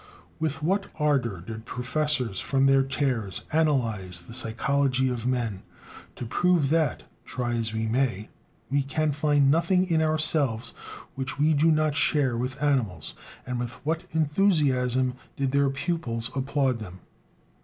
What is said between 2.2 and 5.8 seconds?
from their chairs analyze the psychology of men,